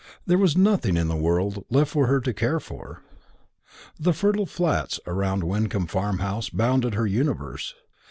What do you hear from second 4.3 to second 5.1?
flats